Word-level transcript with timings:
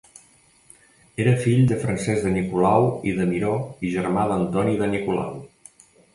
Era 1.25 1.33
fill 1.43 1.61
de 1.71 1.77
Francesc 1.83 2.23
de 2.23 2.31
Nicolau 2.39 2.87
i 3.13 3.15
de 3.21 3.29
Miró 3.35 3.53
i 3.87 3.93
germà 3.99 4.27
d'Antoni 4.33 4.77
de 4.83 4.91
Nicolau. 4.97 5.39